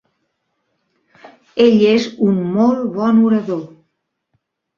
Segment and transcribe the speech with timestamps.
[1.65, 3.63] Ell és un molt bon orador.